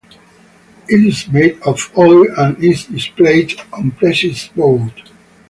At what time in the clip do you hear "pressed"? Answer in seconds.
3.91-4.55